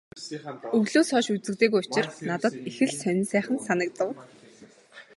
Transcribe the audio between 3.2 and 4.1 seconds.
сайхан санагдав.